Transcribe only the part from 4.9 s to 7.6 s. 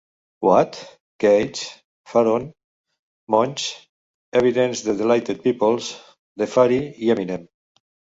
Dilated Peoples, Defari i Eminem.